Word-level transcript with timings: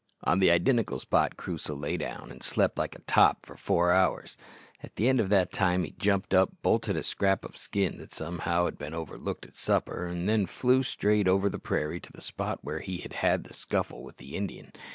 On 0.23 0.39
the 0.39 0.49
identical 0.49 0.97
spot 0.97 1.37
Crusoe 1.37 1.75
lay 1.75 1.95
down 1.95 2.31
and 2.31 2.41
slept 2.41 2.75
like 2.79 2.95
a 2.95 3.03
top 3.03 3.45
for 3.45 3.55
four 3.55 3.91
hours. 3.91 4.35
At 4.81 4.95
the 4.95 5.07
end 5.07 5.19
of 5.19 5.29
that 5.29 5.51
time 5.51 5.83
he 5.83 5.91
jumped 5.91 6.33
up, 6.33 6.49
bolted 6.63 6.97
a 6.97 7.03
scrap 7.03 7.45
of 7.45 7.55
skin 7.55 7.99
that 7.99 8.11
somehow 8.11 8.65
had 8.65 8.79
been 8.79 8.95
overlooked 8.95 9.45
at 9.45 9.55
supper, 9.55 10.07
and 10.07 10.49
flew 10.49 10.81
straight 10.81 11.27
over 11.27 11.49
the 11.51 11.59
prairie 11.59 11.99
to 11.99 12.11
the 12.11 12.19
spot 12.21 12.63
where 12.63 12.79
he 12.79 12.97
had 12.97 13.13
had 13.13 13.43
the 13.43 13.53
scuffle 13.53 14.01
with 14.01 14.17
the 14.17 14.35
Indian. 14.35 14.71